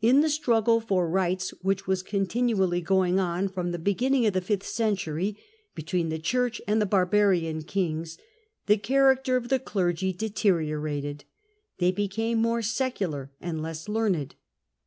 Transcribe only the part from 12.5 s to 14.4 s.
secular and less learned.